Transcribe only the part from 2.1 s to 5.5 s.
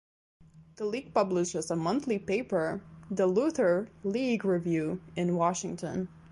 paper, "The Luther League Review", in